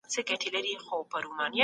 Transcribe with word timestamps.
اسلام 0.07 0.25
د 0.27 0.31
تېري 0.41 0.73
او 0.91 0.99
ظلم 1.11 1.31
خلاف 1.37 1.51
دی. 1.53 1.59